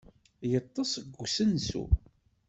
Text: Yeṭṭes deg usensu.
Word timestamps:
Yeṭṭes 0.51 0.91
deg 1.03 1.15
usensu. 1.23 1.83